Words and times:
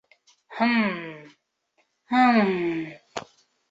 Һм, 0.59 0.97
һм... 2.17 2.53